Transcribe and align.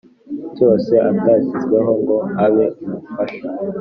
Cyose 0.55 0.93
atashyizweho 1.09 1.91
ngo 2.01 2.17
abe 2.45 2.65
umufasha 2.83 3.45